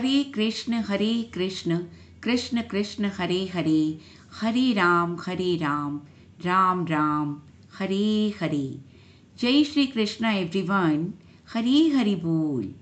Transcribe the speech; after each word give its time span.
हरे 0.00 0.24
कृष्ण 0.24 0.72
हरे 0.72 1.30
कृष्ण 1.34 1.78
कृष्ण 2.22 2.62
कृष्ण, 2.62 3.04
हरे 3.04 3.50
हरे 3.54 3.98
हरे 4.40 4.72
राम 4.72 5.16
हरे 5.26 5.56
राम 5.56 6.00
राम 6.44 6.86
राम, 6.86 7.40
हरे 7.78 8.34
हरे। 8.40 8.80
जय 9.38 9.64
श्री 9.64 9.86
कृष्ण 9.86 10.24
एवरीवन 10.24 11.14
हरे 11.52 11.88
हरि 11.88 12.14
बोल। 12.14 12.74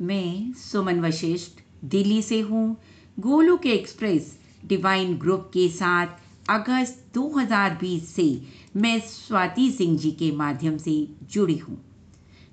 मैं 0.00 0.52
सुमन 0.52 1.00
वशिष्ठ, 1.00 1.50
दिल्ली 1.84 2.22
से 2.22 2.40
हूँ। 2.40 2.76
गोलू 3.20 3.56
के 3.56 3.70
एक्सप्रेस, 3.70 4.38
डिवाइन 4.64 5.14
ग्रुप 5.14 5.50
के 5.54 5.68
साथ 5.68 6.06
अगस्त 6.50 7.06
2020 7.14 8.14
से 8.14 8.42
मैं 8.76 9.00
स्वाति 9.00 9.70
सिंह 9.70 9.98
जी 9.98 10.10
के 10.10 10.32
माध्यम 10.32 10.78
से 10.78 11.08
जुड़ी 11.22 11.56
हूँ। 11.56 11.84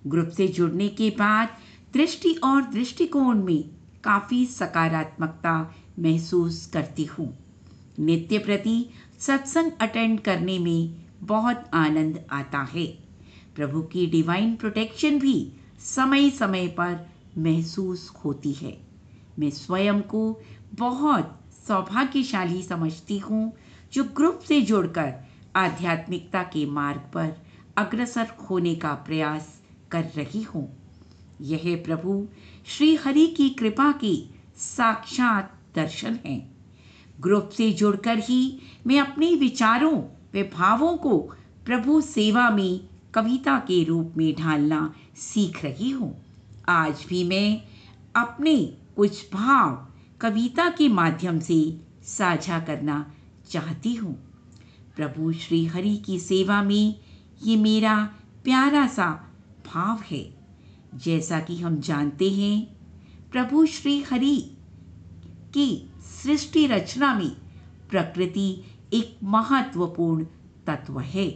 ग्रुप 0.07 0.29
से 0.29 0.47
जुड़ने 0.47 0.87
के 0.87 1.09
बाद 1.09 1.49
दृष्टि 1.93 2.33
और 2.33 2.61
दृष्टिकोण 2.61 3.43
में 3.43 3.78
काफ़ी 4.09 4.45
सकारात्मकता 4.45 5.73
महसूस 5.99 6.65
करती 6.73 7.05
हूँ। 7.05 7.37
नित्य 7.99 8.37
प्रति 8.37 8.89
सत्संग 9.19 9.71
अटेंड 9.81 10.19
करने 10.19 10.59
में 10.59 11.07
बहुत 11.21 11.69
आनंद 11.73 12.27
आता 12.31 12.59
है। 12.59 12.85
प्रभु 13.55 13.81
की 13.81 14.05
डिवाइन 14.05 14.55
प्रोटेक्शन 14.55 15.19
भी 15.19 15.53
समय 15.79 16.29
समय 16.29 16.67
पर 16.67 17.09
महसूस 17.37 18.13
होती 18.25 18.53
है। 18.53 18.77
मैं 19.39 19.49
स्वयं 19.49 20.01
को 20.01 20.41
बहुत 20.73 21.39
सौभाग्यशाली 21.67 22.63
समझती 22.63 23.17
हूँ, 23.17 23.53
जो 23.93 24.03
ग्रुप 24.03 24.39
से 24.39 24.61
जुड़कर 24.61 25.13
आध्यात्मिकता 25.55 26.43
के 26.43 26.65
मार्ग 26.65 27.01
पर 27.13 27.33
अग्रसर 27.77 28.27
होने 28.49 28.75
का 28.75 28.93
प्रयास 28.93 29.61
कर 29.91 30.03
रही 30.03 30.41
हूँ। 30.41 30.78
यह 31.41 31.83
प्रभु 31.85 32.27
श्री 32.67 32.95
हरि 32.95 33.27
की 33.27 33.49
कृपा 33.49 33.91
की 33.91 34.29
साक्षात 34.57 35.59
दर्शन 35.75 36.19
है। 36.25 36.51
ग्रुप 37.21 37.49
से 37.49 37.71
जुड़कर 37.71 38.19
ही 38.19 38.59
मैं 38.87 38.99
अपने 38.99 39.35
विचारों 39.35 39.97
व 40.35 40.49
भावों 40.53 40.97
को 40.97 41.17
प्रभु 41.65 42.01
सेवा 42.01 42.49
में, 42.49 42.79
कविता 43.13 43.59
के 43.59 43.83
रूप 43.83 44.13
में 44.17 44.35
ढालना 44.35 44.93
सीख 45.17 45.65
रही 45.65 45.89
हूँ। 45.89 46.25
आज 46.69 47.05
भी 47.09 47.23
मैं 47.23 47.61
अपने 48.15 48.77
कुछ 48.95 49.33
भाव 49.33 49.87
कविता 50.21 50.69
के 50.69 50.87
माध्यम 50.87 51.39
से 51.39 51.79
साझा 52.03 52.59
करना 52.59 53.13
चाहती 53.49 53.93
हूँ। 53.95 54.13
प्रभु 54.95 55.31
श्री 55.33 55.65
हरि 55.65 55.97
की 55.97 56.19
सेवा 56.19 56.63
में 56.63 56.95
ये 57.43 57.55
मेरा 57.55 58.09
प्यारा 58.43 58.87
सा 58.87 59.33
भाव 59.65 60.03
है। 60.11 60.38
जैसा 60.95 61.39
कि 61.39 61.57
हम 61.57 61.79
जानते 61.79 62.31
हैं, 62.31 62.77
प्रभु 63.31 63.65
श्री 63.65 64.01
हरि 64.01 64.51
की 65.53 65.89
सृष्टि 66.23 66.67
रचना 66.67 67.13
में 67.13 67.35
प्रकृति 67.89 68.63
एक 68.93 69.17
महत्वपूर्ण 69.23 70.25
तत्व 70.67 70.99
है। 70.99 71.29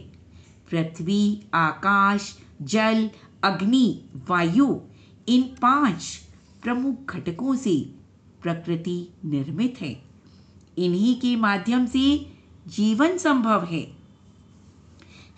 पृथ्वी, 0.70 1.42
आकाश, 1.54 2.38
जल, 2.62 3.10
अग्नि, 3.44 4.04
वायु, 4.28 4.80
इन 5.28 5.42
पाँच 5.42 6.20
प्रमुख 6.62 7.16
घटकों 7.16 7.56
से 7.56 7.94
प्रकृति 8.42 9.08
निर्मित 9.24 9.74
है। 9.80 10.02
इन्हीं 10.78 11.20
के 11.20 11.36
माध्यम 11.36 11.86
से 11.86 12.32
जीवन 12.68 13.18
संभव 13.18 13.64
है। 13.64 13.96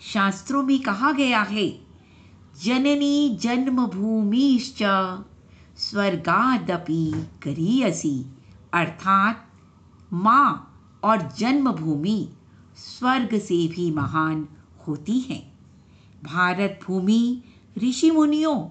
शास्त्रों 0.01 0.63
में 0.63 0.81
कहा 0.81 1.11
गया 1.11 1.41
है 1.41 1.86
जननी 2.63 3.29
जन्मभूमिश्च 3.41 4.79
स्वर्गादपि 5.77 7.11
करीयसी 7.43 8.25
अर्थात 8.73 9.47
माँ 10.13 10.73
और 11.03 11.31
जन्मभूमि 11.37 12.29
स्वर्ग 12.77 13.39
से 13.39 13.67
भी 13.67 13.91
महान 13.91 14.47
होती 14.87 15.19
हैं। 15.19 15.53
भारत 16.23 16.79
भूमि 16.87 17.43
ऋषि 17.83 18.11
मुनियों, 18.11 18.69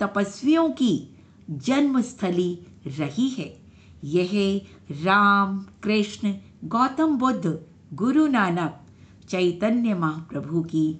तपस्वियों 0.00 0.68
की 0.68 1.18
जन्मस्थली 1.50 2.58
रही 2.86 3.28
है। 3.28 3.60
यह 4.04 4.60
राम, 4.90 5.58
कृष्ण, 5.82 6.34
गौतम 6.64 7.16
बुद्ध, 7.16 7.60
गुरु 7.92 8.26
नानक, 8.26 8.86
चैतन्य 9.28 9.94
महाप्रभु 9.94 10.62
की 10.62 10.96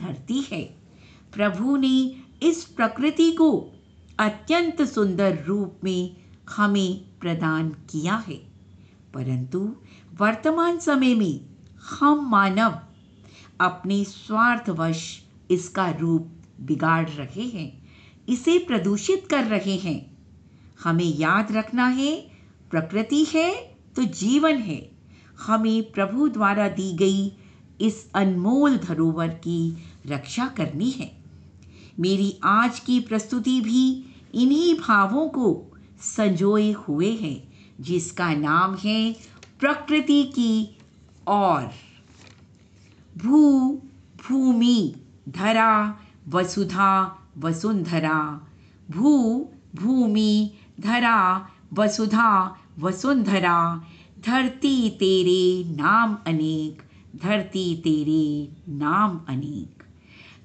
धरती 0.00 0.40
है। 0.40 0.81
प्रभु 1.32 1.76
ने 1.76 2.16
इस 2.42 2.64
प्रकृति 2.64 3.32
को 3.32 3.72
अत्यंत 4.18 4.82
सुंदर 4.82 5.44
रूप 5.44 5.80
में 5.84 6.16
हमें 6.50 7.04
प्रदान 7.20 7.68
किया 7.68 8.24
है। 8.28 8.34
परंतु 9.14 9.76
वर्तमान 10.20 10.78
समय 10.78 11.14
में 11.14 11.40
हम 11.90 12.30
मानव 12.30 12.78
अपने 13.60 14.04
स्वार्थवश 14.04 15.22
इसका 15.50 15.90
रूप 15.90 16.32
बिगाड़ 16.60 17.08
रहे 17.08 17.42
हैं, 17.42 17.88
इसे 18.28 18.58
प्रदूषित 18.58 19.26
कर 19.30 19.44
रहे 19.44 19.76
हैं। 19.76 20.16
हमें 20.84 21.18
याद 21.18 21.52
रखना 21.52 21.86
है, 21.86 22.30
प्रकृति 22.70 23.24
है 23.24 23.76
तो 23.96 24.02
जीवन 24.02 24.56
है। 24.56 24.90
हमें 25.40 25.92
प्रभु 25.92 26.28
द्वारा 26.28 26.68
दी 26.68 26.92
गई 26.92 27.36
इस 27.80 28.10
अनमोल 28.14 28.76
धरोहर 28.76 29.28
की 29.28 29.76
रक्षा 30.06 30.46
करनी 30.46 30.90
है। 30.90 31.21
मेरी 32.00 32.38
आज 32.44 32.80
की 32.80 33.00
प्रस्तुति 33.00 33.60
भी 33.60 34.04
इन्हीं 34.34 34.74
भावों 34.74 35.28
को 35.28 35.66
संजोए 36.00 36.72
हुए 36.72 37.10
है, 37.10 37.52
जिसका 37.80 38.34
नाम 38.34 38.74
है 38.74 39.12
प्रकृति 39.60 40.24
की 40.24 40.78
और 41.28 41.72
भू, 43.18 43.68
भूमि, 44.28 44.94
धरा, 45.28 46.00
वसुधा, 46.28 47.18
वसुंधरा। 47.38 48.40
भू, 48.90 49.48
भूमि, 49.74 50.52
धरा, 50.80 51.48
वसुधा, 51.74 52.56
वसुंधरा। 52.78 53.84
धरती 54.26 54.90
तेरे 54.90 55.74
नाम 55.76 56.18
अनेक, 56.26 56.82
धरती 57.16 57.76
तेरे 57.76 58.56
नाम 58.72 59.20
अनेक। 59.28 59.81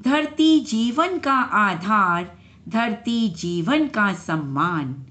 धरती 0.01 0.59
जीवन 0.59 1.17
का 1.19 1.37
आधार, 1.39 2.37
धरती 2.69 3.29
जीवन 3.29 3.87
का 3.87 4.13
सम्मान। 4.13 5.05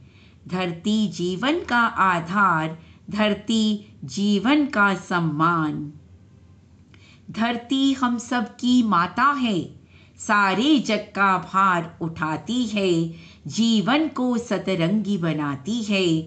धरती 0.48 1.08
जीवन 1.08 1.60
का 1.64 1.80
आधार, 1.80 2.78
धरती 3.10 3.94
जीवन 4.04 4.66
का 4.66 4.94
सम्मान। 4.94 5.92
धरती 7.30 7.92
हम 7.92 8.18
सबकी 8.18 8.82
माता 8.82 9.24
है, 9.24 9.80
सारे 10.18 10.78
जग 10.78 10.98
का 10.98 11.38
भार 11.38 11.98
उठाती 12.00 12.66
है, 12.66 13.14
जीवन 13.46 14.08
को 14.08 14.38
सतरंगी 14.38 15.18
बनाती 15.18 15.82
है, 15.82 16.22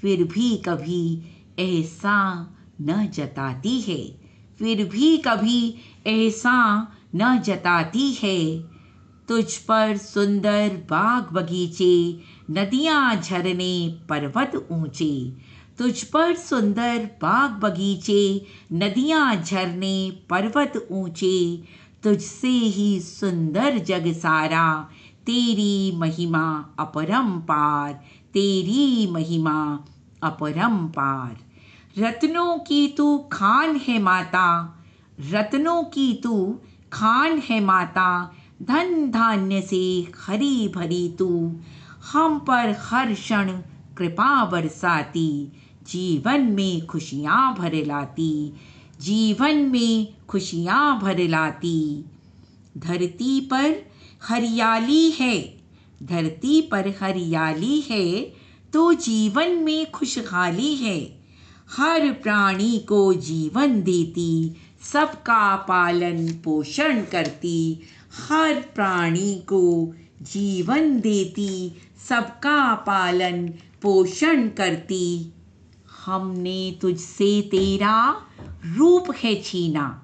फिर 0.00 0.24
भी 0.24 0.56
कभी 0.56 1.22
ऐसा 1.58 2.46
न 2.80 3.06
जताती 3.06 3.80
है, 3.80 4.20
फिर 4.58 4.88
भी 4.88 5.16
कभी 5.18 5.74
ऐसा 6.06 6.88
न 7.16 7.38
जताती 7.38 8.12
है। 8.12 8.60
तुझ 9.28 9.56
पर 9.56 9.96
सुंदर 9.96 10.68
बाग 10.68 11.32
बगीचे, 11.32 12.20
नदियाँ 12.50 13.16
झरने, 13.16 13.98
पर्वत 14.08 14.68
ऊँचे। 14.72 15.32
तुझ 15.78 16.02
पर 16.02 16.34
सुंदर 16.34 16.98
बाग 16.98 17.50
बगीचे, 17.50 18.46
नदियाँ 18.72 19.36
झरने, 19.36 20.10
पर्वत 20.30 20.88
ऊँचे। 20.90 21.64
तुझसे 22.02 22.48
ही 22.48 23.00
सुंदर 23.00 23.78
जग 23.78 24.12
सारा, 24.12 24.88
तेरी 25.26 25.96
महिमा 25.96 26.74
अपरंपार 26.78 27.92
तेरी 28.34 29.06
महिमा 29.10 29.84
अपरंपार 30.22 31.36
रत्नों 31.98 32.58
की 32.58 32.88
तू 32.88 33.18
खान 33.18 33.76
है 33.76 33.98
माता, 33.98 34.78
रत्नों 35.30 35.82
की 35.82 36.20
तू 36.24 36.60
खान 36.94 37.38
है 37.38 37.60
माता, 37.60 38.34
धन 38.62 39.10
धान्य 39.10 39.60
से 39.62 40.12
हरी 40.26 40.68
भरी 40.68 41.08
तू। 41.18 41.52
हम 42.12 42.38
पर 42.38 42.76
हर 42.80 43.14
क्षण 43.14 43.50
कृपा 43.98 44.44
बरसाती, 44.44 45.52
जीवन 45.88 46.40
में 46.40 46.86
खुशियाँ 46.86 47.54
भर 47.58 47.74
लाती। 47.86 48.52
जीवन 49.00 49.56
में 49.56 50.14
खुशियाँ 50.28 51.00
भर 51.00 51.18
लाती। 51.28 52.04
धरती 52.78 53.40
पर 53.40 53.74
हरियाली 54.22 55.10
है, 55.10 55.38
धरती 56.02 56.60
पर 56.62 56.88
हरियाली 57.00 57.80
है 57.80 58.22
तो 58.72 58.92
जीवन 58.92 59.50
में 59.50 59.90
खुशहाली 59.90 60.74
है। 60.76 61.00
हर 61.76 62.12
प्राणी 62.12 62.78
को 62.78 63.14
जीवन 63.14 63.82
देती 63.82 64.30
सबका 64.92 65.56
पालन 65.56 66.26
पोषण 66.44 67.02
करती, 67.02 67.80
हर 68.28 68.54
प्राणी 68.54 69.34
को 69.34 69.94
जीवन 70.22 71.00
देती, 71.00 71.72
सबका 72.08 72.74
पालन 72.74 73.46
पोषण 73.82 74.48
करती। 74.48 75.32
हमने 76.04 76.78
तुझसे 76.82 77.40
तेरा 77.42 78.16
रूप 78.76 79.14
है 79.24 79.34
छीना, 79.42 80.02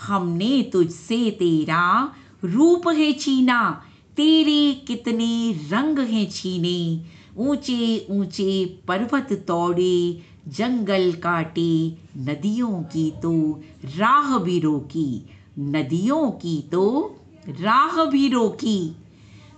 हमने 0.00 0.62
तुझसे 0.72 1.30
तेरा 1.30 2.12
रूप 2.44 2.88
है 2.88 3.12
छीना, 3.12 3.82
तेरे 4.16 4.72
कितने 4.86 5.52
रंग 5.72 5.98
हैं 5.98 6.30
छीने 6.30 7.04
ऊँचे 7.36 8.06
ऊँचे 8.10 8.64
पर्वत 8.88 9.32
तोड़े 9.32 10.22
जंगल 10.48 11.12
काटे 11.12 11.96
नदियों 12.16 12.82
की 12.82 13.10
तो 13.22 13.62
राह 13.96 14.38
भी 14.38 14.58
रोकी, 14.60 15.26
नदियों 15.58 16.30
की 16.30 16.68
तो 16.72 17.16
राह 17.48 18.04
भी 18.04 18.28
रोकी। 18.28 18.96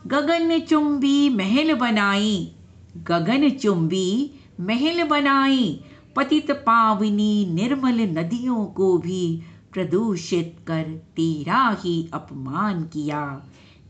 गगन 0.06 0.58
चुंबी 0.58 1.28
महल 1.28 1.74
बनाई, 1.74 2.52
गगन 2.96 3.48
चुंबी 3.50 4.30
महल 4.60 5.02
बनाई। 5.04 5.80
पतित 6.16 6.50
पावनी 6.50 7.46
निर्मल 7.46 8.00
नदियों 8.00 8.64
को 8.66 8.98
भी 8.98 9.42
प्रदूषित 9.72 10.56
कर 10.66 10.82
तेरा 11.16 11.76
ही 11.84 12.10
अपमान 12.12 12.82
किया, 12.82 13.24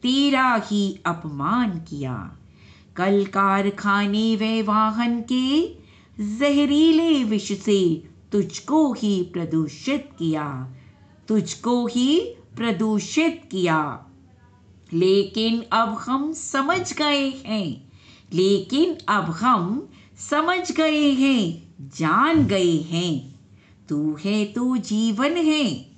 तेरा 0.02 0.54
ही 0.64 1.00
अपमान 1.06 1.70
किया। 1.70 2.14
कल 2.96 3.24
कारखाने 3.24 4.36
व 4.36 4.66
वाहन 4.66 5.20
के 5.20 5.87
जहरीले 6.20 7.24
विष 7.24 7.52
से 7.60 8.02
तुझको 8.32 8.92
ही 8.92 9.22
प्रदूषित 9.22 10.10
किया। 10.18 10.74
तुझको 11.28 11.86
ही 11.86 12.20
प्रदूषित 12.56 13.42
किया। 13.50 14.06
लेकिन 14.92 15.62
अब 15.72 15.88
हम 15.88 16.32
समझ 16.32 16.94
गए 16.94 17.28
हैं। 17.46 17.92
लेकिन 18.34 18.96
अब 19.08 19.24
हम 19.24 19.88
समझ 20.18 20.72
गए 20.72 21.10
हैं, 21.10 21.74
जान 21.80 22.46
गए 22.46 22.76
हैं। 22.76 23.40
तू 23.88 24.16
है 24.24 24.44
तो 24.44 24.76
जीवन 24.76 25.36
है। 25.36 25.90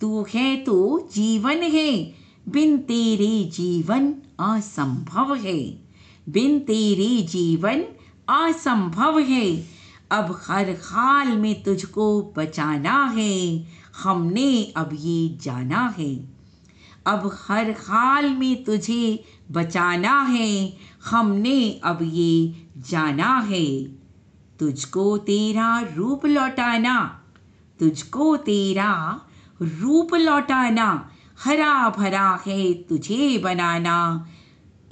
तू 0.00 0.26
है 0.34 0.56
तो 0.56 1.08
जीवन 1.14 1.56
है। 1.56 2.14
बिन 2.48 2.78
तेरे 2.78 3.44
जीवन 3.44 4.14
असंभव 4.40 5.34
है। 5.34 5.82
बिन 6.28 6.58
तेरे 6.58 7.22
जीवन 7.22 7.84
असंभव 8.30 9.18
है। 9.18 9.66
अब 10.10 10.42
हर 10.48 10.70
हाल 10.70 11.28
में 11.28 11.62
तुझको 11.62 12.34
बचाना 12.36 13.04
है। 13.16 13.66
हमने 14.02 14.64
अब 14.76 14.90
ये 14.92 15.38
जाना 15.42 15.94
है। 15.98 16.28
अब 17.06 17.38
हर 17.48 17.70
हाल 17.70 18.30
में 18.30 18.64
तुझे 18.64 19.24
बचाना 19.50 20.20
है। 20.22 20.76
हमने 21.04 21.80
अब 21.84 21.98
ये 22.02 22.66
जाना 22.78 23.38
है। 23.38 23.84
तुझको 24.60 25.18
तेरा 25.18 25.80
रूप 25.96 26.26
लौटाना। 26.26 27.22
तुझको 27.80 28.36
तेरा 28.36 29.20
रूप 29.62 30.14
लौटाना। 30.14 31.10
हरा 31.44 31.90
भरा 31.90 32.40
है 32.46 32.72
तुझे 32.72 33.38
बनाना। 33.38 34.26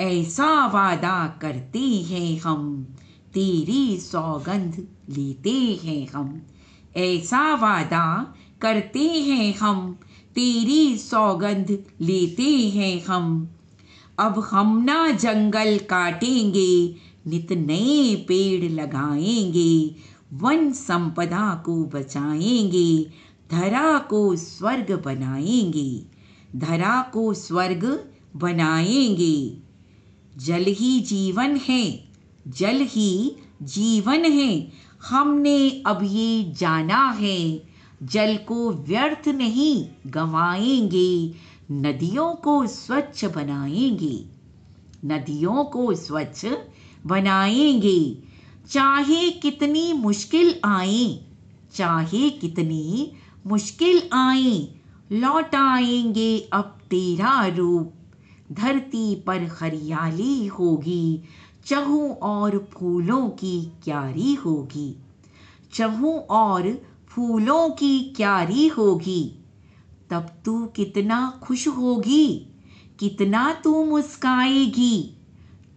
ऐसा 0.01 0.67
वादा 0.67 1.39
करते 1.43 1.79
हैं 1.79 2.41
हम। 2.41 2.87
तेरी 3.35 3.99
सौगंध 3.99 4.89
लेते 5.11 5.81
हैं 5.85 6.09
हम। 6.09 6.43
ऐसा 6.97 7.55
वादा 7.55 8.35
करते 8.61 9.01
हैं 9.01 9.55
हम, 9.57 9.99
तेरी 10.35 10.99
सौगंध 10.99 11.85
लेते 12.01 12.69
हैं 12.69 13.05
हम। 13.05 13.49
अब 14.19 14.39
हम 14.39 14.85
ना 14.85 15.11
जंगल 15.11 15.79
काटेंगे, 15.79 16.95
नित 17.27 17.53
नए 17.53 18.17
पेड़ 18.17 18.73
लगाएँगे, 18.73 19.95
वन 20.33 20.73
संपदा 20.73 21.63
को 21.67 21.85
बचाएँगे, 21.85 23.11
धरा 23.51 23.99
को 23.99 24.37
स्वर्ग 24.37 25.03
बनाएँगे, 25.05 26.03
धरा 26.57 27.03
को 27.03 27.35
स्वर्ग 27.35 28.11
बनाएँगे। 28.37 29.59
जल 30.37 30.65
ही 30.69 31.01
जीवन 31.01 31.57
है 31.57 32.08
जल 32.49 32.81
ही 32.81 33.37
जीवन 33.63 34.25
है, 34.25 34.73
हमने 35.09 35.83
अब 35.87 36.01
ये 36.03 36.53
जाना 36.59 37.11
है। 37.11 37.63
जल 38.03 38.37
को 38.37 38.71
व्यर्थ 38.71 39.29
नहीं 39.29 39.89
गंवाएँगे, 40.07 41.35
नदियों 41.71 42.35
को 42.35 42.67
स्वच्छ 42.67 43.25
बनाएँगे। 43.25 44.25
नदियों 45.05 45.65
को 45.65 45.95
स्वच्छ 45.95 46.47
बनाएँगे। 47.07 48.19
चाहे 48.71 49.31
कितनी 49.31 49.93
मुश्किल 49.93 50.55
आए, 50.65 51.21
चाहे 51.75 52.31
कितनी 52.31 53.13
मुश्किल 53.47 54.03
आए 54.13 54.69
लौट 55.13 55.55
आएँगे 55.55 56.49
अब 56.53 56.79
तेरा 56.91 57.47
रूप। 57.47 57.93
धरती 58.53 59.15
पर 59.15 59.59
हरियाली 59.61 60.47
होगी 60.47 61.23
चहु 61.69 62.13
और 62.13 62.69
फूलों 62.73 63.29
की 63.29 63.73
क्यारी 63.85 64.35
होगी। 64.35 64.97
चहु 65.73 66.19
और 66.19 66.83
फूलों 67.09 67.71
की 67.71 68.15
क्यारी 68.17 68.69
होगी। 68.69 69.35
तब 70.11 70.31
तू 70.45 70.67
कितना 70.67 71.41
खुश 71.43 71.69
होगी, 71.69 72.47
कितना 73.01 73.53
तू 73.53 73.85
मुस्काएगी। 73.85 75.15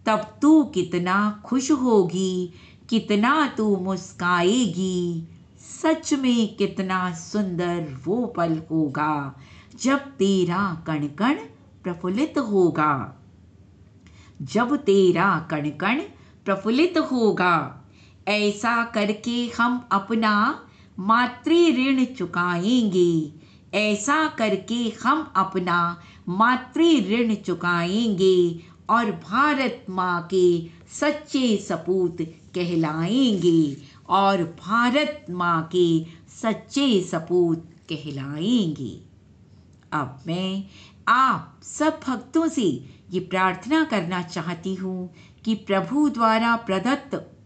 तब 0.06 0.38
तू 0.42 0.64
कितना 0.64 1.42
खुश 1.44 1.70
होगी, 1.70 2.52
कितना 2.90 3.46
तू 3.46 3.76
मुस्काएगी। 3.76 5.28
सच 5.82 6.14
में 6.14 6.56
कितना 6.56 7.14
सुंदर 7.14 8.00
वो 8.04 8.26
पल 8.26 8.62
होगा, 8.70 9.36
जब 9.82 9.98
तेरा 9.98 10.84
कण 10.86 11.06
कण 11.06 11.34
प्रफुल्लित 11.82 12.38
होगा। 12.38 13.18
जब 14.42 14.76
तेरा 14.76 15.38
कण 15.50 15.68
कण 15.70 16.00
प्रफुल्लित 16.44 16.98
होगा, 16.98 17.84
ऐसा 18.28 18.82
करके 18.84 19.50
हम 19.58 19.88
अपना 19.92 20.34
मातृ 20.98 21.54
ऋण 21.76 22.04
चुकाएँगे। 22.04 23.32
ऐसा 23.74 24.26
करके 24.28 24.82
हम 25.02 25.32
अपना 25.36 25.78
मातृ 26.28 26.88
ऋण 27.10 27.34
चुकाएँगे 27.34 28.60
और 28.90 29.10
भारत 29.10 29.84
माँ 29.90 30.28
के 30.34 30.46
सच्चे 30.92 31.56
सपूत 31.56 32.16
कहलाएँगे 32.54 33.76
और 34.08 34.42
भारत 34.66 35.24
माँ 35.30 35.62
के 35.74 36.04
सच्चे 36.42 37.00
सपूत 37.02 37.64
कहलाएँगे। 37.92 38.92
अब 39.92 40.20
मैं 40.26 40.64
आप 41.14 41.60
सब 41.62 42.00
भक्तों 42.06 42.48
से 42.48 42.90
ये 43.10 43.20
प्रार्थना 43.20 43.84
करना 43.84 44.22
चाहती 44.22 44.74
हूँ 44.74 45.14
कि 45.44 45.54
प्रभु 45.54 46.08
द्वारा 46.08 46.56
प्रदत्त 46.56 47.36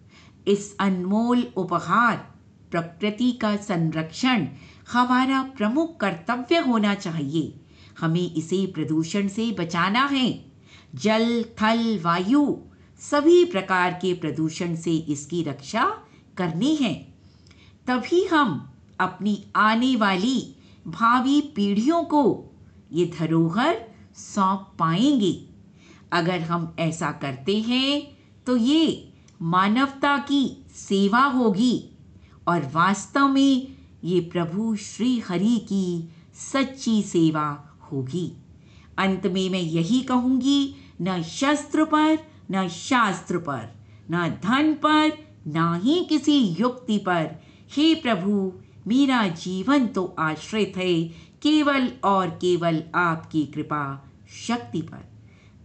इस 0.48 0.76
अनमोल 0.80 1.42
उपहार, 1.56 2.34
प्रकृति 2.70 3.32
का 3.32 3.56
संरक्षण, 3.56 4.46
हमारा 4.92 5.42
प्रमुख 5.42 6.00
कर्तव्य 6.00 6.58
होना 6.58 6.94
चाहिए। 6.94 7.60
हमें 8.00 8.34
इसे 8.34 8.66
प्रदूषण 8.66 9.28
से 9.28 9.52
बचाना 9.52 10.06
है। 10.06 10.44
जल, 10.94 11.42
थल, 11.42 12.00
वायु, 12.04 12.56
सभी 13.00 13.44
प्रकार 13.44 13.92
के 13.92 14.14
प्रदूषण 14.14 14.76
से 14.76 14.96
इसकी 14.96 15.42
रक्षा 15.42 15.84
करनी 16.36 16.76
है। 16.76 16.94
तभी 17.86 18.24
हम 18.24 18.72
अपनी 19.00 19.44
आने 19.56 19.96
वाली 19.96 20.56
भावी 20.86 21.40
पीढ़ियों 21.40 22.02
को 22.02 22.52
ये 22.92 23.06
धरोहर 23.20 23.76
सौंप 24.16 24.72
पाएँगे। 24.78 25.32
अगर 26.12 26.40
हम 26.40 26.74
ऐसा 26.78 27.10
करते 27.12 27.58
हैं 27.60 28.16
तो 28.46 28.56
ये 28.56 29.12
मानवता 29.42 30.16
की 30.18 30.64
सेवा 30.70 31.24
होगी 31.24 31.90
और 32.48 32.70
वास्तव 32.74 33.28
में 33.28 33.76
ये 34.04 34.20
प्रभु 34.20 34.76
श्री 34.76 35.18
हरि 35.18 35.56
की 35.58 36.10
सच्ची 36.34 37.02
सेवा 37.02 37.48
होगी। 37.92 38.32
अंत 38.98 39.26
में 39.26 39.48
मैं 39.50 39.60
यही 39.60 40.00
कहूँगी, 40.00 40.74
न 41.02 41.22
शस्त्र 41.22 41.84
पर, 41.84 42.18
न 42.50 42.68
शास्त्र 42.68 43.38
पर, 43.38 43.74
न 44.10 44.28
धन 44.44 44.72
पर, 44.74 45.12
न 45.48 45.80
ही 45.84 46.04
किसी 46.04 46.38
युक्ति 46.60 46.98
पर। 46.98 47.30
हे 47.72 47.94
प्रभु, 47.94 48.52
मेरा 48.86 49.26
जीवन 49.28 49.86
तो 49.86 50.04
आश्रित 50.18 50.76
है 50.76 51.02
केवल 51.42 51.88
और 52.04 52.28
केवल 52.30 52.82
आपकी 52.94 53.44
कृपा 53.44 54.10
शक्ति 54.46 54.82
पर। 54.82 55.12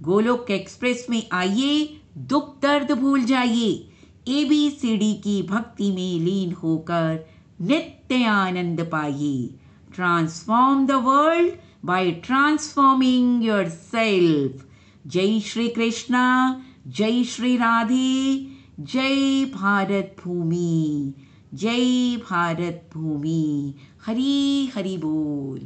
गोलोक 0.02 0.52
एक्सप्रेस 0.52 1.08
में 1.10 1.24
आइए, 1.32 2.02
दुख 2.18 2.62
दर्द 2.62 2.92
भूल 2.92 3.24
जाइए। 3.24 3.88
एबीसीडी 4.28 5.14
की 5.14 5.44
भक्ति 5.44 5.92
में 5.92 6.26
लीन 6.26 6.54
होकर 6.54 7.28
नित्य 7.62 8.24
आनंद 8.24 8.82
पाइए। 8.82 9.56
Transform 9.96 10.88
the 10.88 10.92
world 10.92 11.54
by 11.86 12.12
transforming 12.12 13.44
yourself 13.70 14.66
जय 15.08 15.40
श्री 15.40 15.68
कृष्णा, 15.68 16.62
जय 16.88 17.24
श्री 17.24 17.58
राधे, 17.58 18.48
जय 18.80 19.46
भारत 19.46 20.16
भूमि। 20.24 21.14
जय 21.52 22.16
भारत 22.18 22.90
भूमि। 22.94 23.74
हरी 24.02 24.68
हरी 24.76 24.98
बोल। 24.98 25.60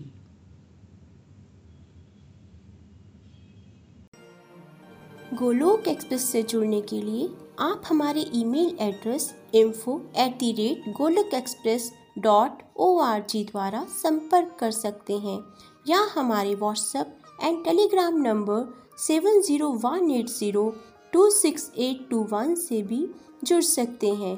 गोलोक 5.33 5.87
एक्सप्रेस 5.87 6.23
से 6.31 6.41
जुड़ने 6.43 6.79
के 6.81 7.01
लिए 7.01 7.27
आप 7.59 7.81
हमारे 7.89 8.25
email 8.35 8.75
address 8.81 9.33
info 9.55 9.99
at 10.17 10.37
the 10.39 10.51
rate 10.53 10.89
Goloka 10.97 11.33
express 11.33 11.91
dot 12.19 12.63
O 12.77 12.97
R 13.01 13.25
G 13.29 13.43
द्वारा 13.43 13.83
संपर्क 13.93 14.57
कर 14.59 14.71
सकते 14.71 15.17
हैं 15.19 15.39
या 15.87 16.01
हमारे 16.15 16.55
WhatsApp 16.55 17.15
and 17.43 17.63
Telegram 17.65 18.21
number 18.21 18.67
seven 19.07 19.41
zero 19.41 19.71
one 19.85 20.11
eight 20.11 20.29
zero 20.29 20.69
two 21.13 21.29
six 21.31 21.71
eight 21.77 22.07
two 22.09 22.27
one 22.31 22.55
से 22.55 22.81
भी 22.81 23.07
जुड़ 23.43 23.63
सकते 23.63 24.09
हैं। 24.15 24.37